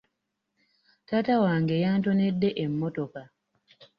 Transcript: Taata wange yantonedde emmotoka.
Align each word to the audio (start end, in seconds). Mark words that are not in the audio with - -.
Taata 1.07 1.35
wange 1.43 1.75
yantonedde 1.83 2.49
emmotoka. 2.63 3.23